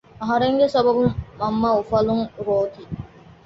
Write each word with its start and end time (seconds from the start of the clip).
އަހަރެންގެ 0.19 0.67
ސަބަބުން 0.73 1.13
މަންމަ 1.39 1.69
އުފަލުން 1.75 2.25
ރޯތީ 2.45 2.81